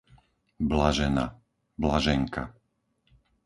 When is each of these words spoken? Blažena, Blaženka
Blažena, 0.69 1.25
Blaženka 1.79 2.43